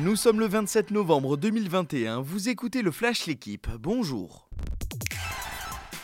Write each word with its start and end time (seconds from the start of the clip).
Nous 0.00 0.14
sommes 0.14 0.38
le 0.38 0.46
27 0.46 0.92
novembre 0.92 1.36
2021, 1.36 2.20
vous 2.20 2.48
écoutez 2.48 2.82
le 2.82 2.92
Flash 2.92 3.26
L'équipe, 3.26 3.66
bonjour. 3.80 4.48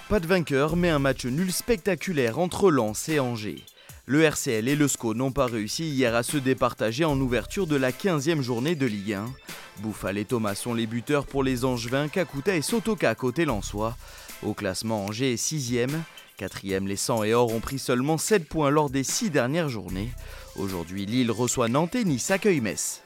Pas 0.08 0.18
de 0.18 0.26
vainqueur, 0.26 0.74
mais 0.74 0.88
un 0.88 0.98
match 0.98 1.26
nul 1.26 1.52
spectaculaire 1.52 2.40
entre 2.40 2.72
Lens 2.72 3.08
et 3.08 3.20
Angers. 3.20 3.62
Le 4.06 4.24
RCL 4.24 4.66
et 4.66 4.74
le 4.74 4.88
SCO 4.88 5.14
n'ont 5.14 5.30
pas 5.30 5.46
réussi 5.46 5.84
hier 5.84 6.16
à 6.16 6.24
se 6.24 6.38
départager 6.38 7.04
en 7.04 7.20
ouverture 7.20 7.68
de 7.68 7.76
la 7.76 7.92
15e 7.92 8.40
journée 8.40 8.74
de 8.74 8.86
Ligue 8.86 9.12
1. 9.12 9.32
Bouffal 9.78 10.18
et 10.18 10.24
Thomas 10.24 10.56
sont 10.56 10.74
les 10.74 10.88
buteurs 10.88 11.26
pour 11.26 11.44
les 11.44 11.64
Angevins, 11.64 12.08
Kakuta 12.08 12.56
et 12.56 12.62
Sotoka 12.62 13.14
côté 13.14 13.44
lensois. 13.44 13.96
Au 14.42 14.54
classement, 14.54 15.04
Angers 15.04 15.34
est 15.34 15.42
6e. 15.42 16.00
Quatrième, 16.36 16.88
les 16.88 16.96
100 16.96 17.22
et 17.22 17.34
Or 17.34 17.52
ont 17.52 17.60
pris 17.60 17.78
seulement 17.78 18.18
7 18.18 18.48
points 18.48 18.70
lors 18.70 18.90
des 18.90 19.04
6 19.04 19.30
dernières 19.30 19.68
journées. 19.68 20.10
Aujourd'hui, 20.56 21.06
Lille 21.06 21.30
reçoit 21.30 21.68
Nantes 21.68 21.94
et 21.94 22.04
Nice 22.04 22.32
accueille 22.32 22.60
Metz. 22.60 23.04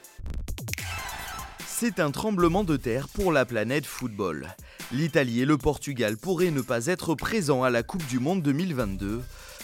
C'est 1.81 2.01
un 2.01 2.11
tremblement 2.11 2.65
de 2.65 2.75
terre 2.75 3.07
pour 3.07 3.31
la 3.31 3.45
planète 3.45 3.85
football. 3.85 4.49
L'Italie 4.91 5.39
et 5.39 5.45
le 5.45 5.57
Portugal 5.57 6.17
pourraient 6.17 6.51
ne 6.51 6.59
pas 6.59 6.87
être 6.87 7.15
présents 7.15 7.63
à 7.63 7.69
la 7.69 7.83
Coupe 7.83 8.05
du 8.07 8.19
Monde 8.19 8.41
2022. 8.41 9.21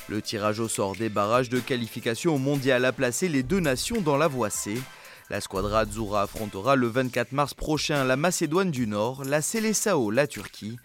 Le 0.08 0.22
tirage 0.22 0.62
au 0.62 0.70
sort 0.70 0.96
des 0.96 1.10
barrages 1.10 1.50
de 1.50 1.60
qualification 1.60 2.36
au 2.36 2.38
mondial 2.38 2.86
a 2.86 2.94
placé 2.94 3.28
les 3.28 3.44
deux 3.44 3.60
nations 3.60 4.00
dans 4.00 4.16
la 4.16 4.30
voie 4.30 4.50
C. 4.50 4.82
La 5.30 5.42
squadra 5.42 5.80
Azzurra 5.80 6.22
affrontera 6.22 6.78
le 6.78 6.88
24 6.88 7.34
mars 7.34 7.54
prochain 7.54 8.06
la 8.06 8.16
Macédoine 8.16 8.72
du 8.72 8.88
Nord, 8.88 9.26
la 9.26 9.42
Seleção, 9.42 10.10
la 10.10 10.26
Turquie. 10.26 10.78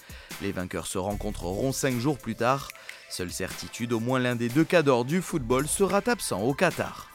Les 0.43 0.51
vainqueurs 0.51 0.89
se 0.89 0.99
rencontreront 0.99 1.71
cinq 1.71 1.97
jours 2.01 2.19
plus 2.19 2.35
tard. 2.35 2.71
Seule 3.09 3.31
certitude, 3.31 3.93
au 3.93 4.01
moins 4.01 4.19
l'un 4.19 4.35
des 4.35 4.49
deux 4.49 4.65
cadors 4.65 5.05
du 5.05 5.23
football 5.23 5.69
sera 5.69 6.01
absent 6.09 6.43
au 6.43 6.55
Qatar. 6.55 7.10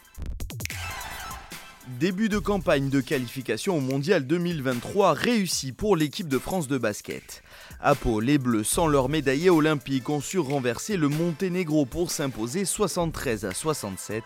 Début 1.88 2.30
de 2.30 2.40
campagne 2.40 2.90
de 2.90 3.00
qualification 3.00 3.78
au 3.78 3.80
Mondial 3.80 4.26
2023 4.26 5.14
réussi 5.14 5.72
pour 5.72 5.96
l'équipe 5.96 6.28
de 6.28 6.40
France 6.40 6.68
de 6.68 6.80
basket. 6.80 7.44
À 7.80 7.94
Pau, 7.94 8.20
les 8.20 8.40
Bleus, 8.40 8.64
sans 8.64 8.88
leur 8.88 9.08
médaillé 9.08 9.52
olympique, 9.52 10.10
ont 10.10 10.20
su 10.20 10.40
renverser 10.40 10.98
le 10.98 11.10
Monténégro 11.10 11.86
pour 11.86 12.10
s'imposer 12.10 12.66
73 12.66 13.46
à 13.46 13.54
67. 13.54 14.24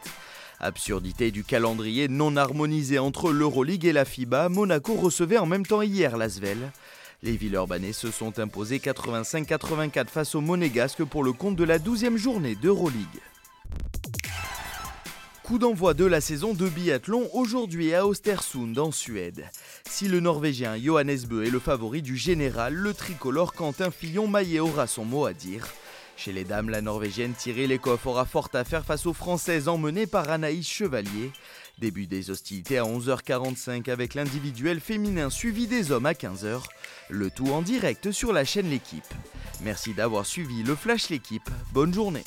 Absurdité 0.62 1.32
du 1.32 1.44
calendrier 1.44 2.08
non 2.08 2.38
harmonisé 2.38 2.98
entre 2.98 3.34
l'Euroleague 3.34 3.86
et 3.86 3.94
la 3.94 4.06
FIBA, 4.06 4.48
Monaco 4.48 4.94
recevait 4.94 5.38
en 5.38 5.46
même 5.46 5.66
temps 5.66 5.82
hier 5.82 6.16
l'Asvel. 6.16 6.72
Les 7.24 7.36
Villeurbanais 7.36 7.92
se 7.92 8.10
sont 8.10 8.40
imposés 8.40 8.78
85-84 8.78 10.08
face 10.08 10.34
aux 10.34 10.42
Monégasques 10.42 11.04
pour 11.04 11.26
le 11.26 11.34
compte 11.34 11.58
de 11.58 11.66
la 11.66 11.78
12e 11.78 12.16
journée 12.16 12.56
d'Euroleague. 12.56 13.20
Coup 15.50 15.58
d'envoi 15.58 15.96
de 15.96 16.06
la 16.06 16.22
saison 16.22 16.54
de 16.54 16.70
biathlon 16.70 17.28
aujourd'hui 17.34 17.96
à 17.96 18.06
Östersund 18.06 18.78
en 18.78 18.92
Suède. 18.92 19.48
Si 19.90 20.08
le 20.08 20.20
Norvégien 20.20 20.78
Johannes 20.78 21.26
Bö 21.28 21.44
est 21.44 21.50
le 21.50 21.58
favori 21.58 22.04
du 22.04 22.18
général, 22.18 22.76
le 22.76 22.94
tricolore 22.94 23.54
Quentin 23.54 23.90
Fillon-Maillet 23.90 24.60
aura 24.60 24.86
son 24.86 25.06
mot 25.06 25.26
à 25.26 25.34
dire. 25.34 25.68
Chez 26.18 26.34
les 26.34 26.44
dames, 26.44 26.70
la 26.70 26.82
Norvégienne 26.82 27.34
Thierry 27.34 27.66
Lecoff 27.66 28.06
aura 28.06 28.26
fort 28.26 28.50
à 28.54 28.64
faire 28.64 28.86
face 28.86 29.08
aux 29.08 29.14
Françaises 29.14 29.70
emmenées 29.70 30.06
par 30.06 30.30
Anaïs 30.30 30.70
Chevalier. 30.70 31.32
Début 31.80 32.06
des 32.06 32.30
hostilités 32.30 32.78
à 32.78 32.84
11h45 32.84 33.90
avec 33.90 34.14
l'individuel 34.14 34.80
féminin 34.80 35.32
suivi 35.32 35.66
des 35.66 35.92
hommes 35.92 36.06
à 36.06 36.14
15h. 36.14 36.62
Le 37.10 37.32
tout 37.32 37.48
en 37.48 37.64
direct 37.64 38.12
sur 38.12 38.34
la 38.34 38.46
chaîne 38.46 38.70
L'équipe. 38.70 39.02
Merci 39.62 39.96
d'avoir 39.96 40.28
suivi 40.28 40.62
le 40.62 40.76
Flash 40.76 41.10
L'équipe. 41.10 41.50
Bonne 41.74 41.92
journée. 41.92 42.24